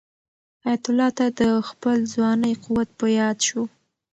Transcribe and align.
حیات 0.63 0.83
الله 0.89 1.09
ته 1.17 1.25
د 1.39 1.41
خپل 1.69 1.97
ځوانۍ 2.13 2.53
قوت 2.63 2.89
په 2.99 3.05
یاد 3.19 3.37
شو. 3.47 3.61